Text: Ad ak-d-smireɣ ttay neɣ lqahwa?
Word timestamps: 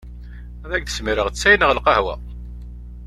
Ad 0.63 0.71
ak-d-smireɣ 0.73 1.27
ttay 1.29 1.55
neɣ 1.57 1.71
lqahwa? 1.77 2.15